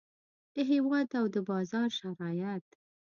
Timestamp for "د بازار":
1.35-1.89